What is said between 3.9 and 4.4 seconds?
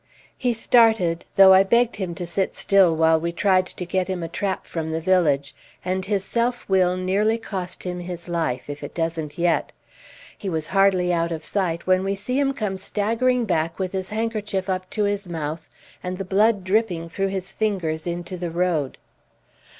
him a